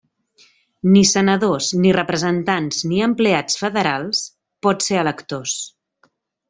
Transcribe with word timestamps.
Ni 0.93 1.03
senadors, 1.09 1.67
ni 1.83 1.93
representants, 1.97 2.81
ni 2.93 3.05
empleats 3.11 3.61
federals 3.63 4.27
pot 4.69 4.89
ser 4.91 5.03
electors. 5.07 5.57